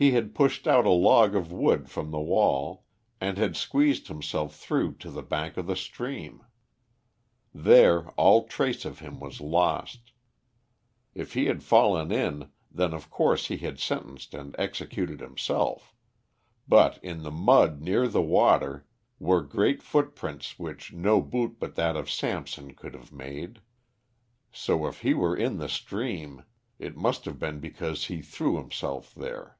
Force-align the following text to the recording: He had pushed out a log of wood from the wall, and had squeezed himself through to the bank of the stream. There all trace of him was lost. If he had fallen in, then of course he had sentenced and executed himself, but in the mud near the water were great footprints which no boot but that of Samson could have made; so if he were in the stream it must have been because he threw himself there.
He 0.00 0.12
had 0.12 0.32
pushed 0.32 0.68
out 0.68 0.86
a 0.86 0.90
log 0.90 1.34
of 1.34 1.50
wood 1.50 1.90
from 1.90 2.12
the 2.12 2.20
wall, 2.20 2.84
and 3.20 3.36
had 3.36 3.56
squeezed 3.56 4.06
himself 4.06 4.54
through 4.54 4.94
to 4.98 5.10
the 5.10 5.24
bank 5.24 5.56
of 5.56 5.66
the 5.66 5.74
stream. 5.74 6.44
There 7.52 8.06
all 8.10 8.46
trace 8.46 8.84
of 8.84 9.00
him 9.00 9.18
was 9.18 9.40
lost. 9.40 10.12
If 11.14 11.32
he 11.34 11.46
had 11.46 11.64
fallen 11.64 12.12
in, 12.12 12.48
then 12.70 12.94
of 12.94 13.10
course 13.10 13.48
he 13.48 13.56
had 13.56 13.80
sentenced 13.80 14.34
and 14.34 14.54
executed 14.56 15.18
himself, 15.18 15.96
but 16.68 17.02
in 17.02 17.24
the 17.24 17.32
mud 17.32 17.80
near 17.80 18.06
the 18.06 18.22
water 18.22 18.86
were 19.18 19.42
great 19.42 19.82
footprints 19.82 20.60
which 20.60 20.92
no 20.92 21.20
boot 21.20 21.56
but 21.58 21.74
that 21.74 21.96
of 21.96 22.08
Samson 22.08 22.72
could 22.72 22.94
have 22.94 23.10
made; 23.10 23.62
so 24.52 24.86
if 24.86 25.00
he 25.00 25.12
were 25.12 25.36
in 25.36 25.58
the 25.58 25.68
stream 25.68 26.44
it 26.78 26.96
must 26.96 27.24
have 27.24 27.40
been 27.40 27.58
because 27.58 28.04
he 28.04 28.22
threw 28.22 28.58
himself 28.58 29.12
there. 29.12 29.56